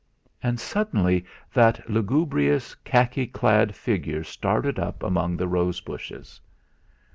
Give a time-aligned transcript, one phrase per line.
[0.41, 6.41] And suddenly that lugubrious khaki clad figure started up among the rose bushes.